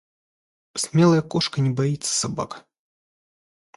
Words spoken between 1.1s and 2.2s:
кошка не боится